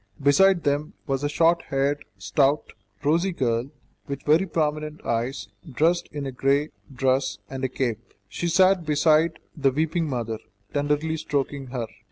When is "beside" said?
0.19-0.63, 8.83-9.37